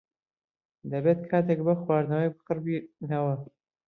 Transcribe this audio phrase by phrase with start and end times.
[0.91, 3.33] دەبێت کاتێک بۆ خواردنەوەیەک خڕببینەوە.